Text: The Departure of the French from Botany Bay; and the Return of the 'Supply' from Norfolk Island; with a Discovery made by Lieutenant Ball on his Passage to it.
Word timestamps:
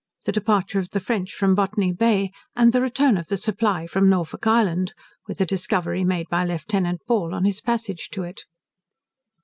The 0.25 0.31
Departure 0.31 0.79
of 0.79 0.89
the 0.89 0.99
French 0.99 1.31
from 1.31 1.53
Botany 1.53 1.91
Bay; 1.93 2.31
and 2.55 2.73
the 2.73 2.81
Return 2.81 3.17
of 3.19 3.27
the 3.27 3.37
'Supply' 3.37 3.85
from 3.85 4.09
Norfolk 4.09 4.47
Island; 4.47 4.95
with 5.27 5.39
a 5.41 5.45
Discovery 5.45 6.03
made 6.03 6.27
by 6.27 6.43
Lieutenant 6.43 7.01
Ball 7.05 7.35
on 7.35 7.45
his 7.45 7.61
Passage 7.61 8.09
to 8.13 8.23
it. 8.23 8.45